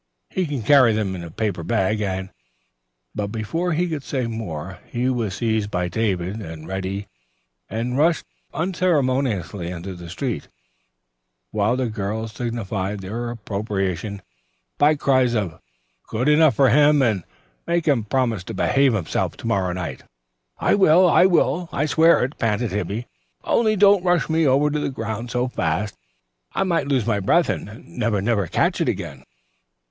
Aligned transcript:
He 0.31 0.47
can 0.47 0.63
carry 0.63 0.93
them 0.93 1.13
in 1.13 1.23
a 1.23 1.29
paper 1.29 1.61
bag 1.61 2.01
and" 2.01 2.31
But 3.15 3.27
before 3.27 3.73
he 3.73 3.87
could 3.87 4.01
say 4.01 4.25
more 4.25 4.79
he 4.87 5.11
was 5.11 5.35
seized 5.35 5.69
by 5.69 5.89
David 5.89 6.41
and 6.41 6.67
Reddy 6.67 7.07
and 7.69 7.95
rushed 7.95 8.25
unceremoniously 8.51 9.67
into 9.69 9.93
the 9.93 10.09
street, 10.09 10.47
while 11.51 11.75
the 11.75 11.85
girls 11.85 12.31
signified 12.31 13.01
their 13.01 13.29
approbation 13.29 14.23
by 14.79 14.95
cries 14.95 15.35
of 15.35 15.59
"good 16.07 16.27
enough 16.27 16.55
for 16.55 16.69
him" 16.69 17.03
and 17.03 17.23
"make 17.67 17.87
him 17.87 18.03
promise 18.03 18.43
to 18.45 18.55
behave 18.55 18.93
to 19.07 19.31
morrow 19.45 19.71
night." 19.71 20.01
"I 20.57 20.73
will. 20.73 21.07
I 21.71 21.85
swear 21.85 22.23
it," 22.23 22.39
panted 22.39 22.71
Hippy. 22.71 23.05
"Only 23.43 23.75
don't 23.75 24.03
rush 24.03 24.29
me 24.29 24.47
over 24.47 24.71
the 24.71 24.89
ground 24.89 25.29
so 25.29 25.47
fast. 25.47 25.95
I 26.53 26.63
might 26.63 26.87
lose 26.87 27.05
my 27.05 27.19
breath 27.19 27.49
and 27.49 27.87
never, 27.87 28.19
never 28.19 28.47
catch 28.47 28.81
it 28.81 28.89
again." 28.89 29.25